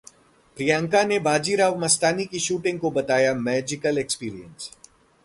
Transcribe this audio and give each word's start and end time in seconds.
प्रियंका 0.57 1.03
ने 1.03 1.19
'बाजीराव 1.19 1.77
मस्तानी' 1.79 2.25
की 2.25 2.39
शूटिंग 2.39 2.79
को 2.79 2.91
बताया 2.91 3.33
मैजिकल 3.33 3.97
एक्सपीरियंस 3.97 4.71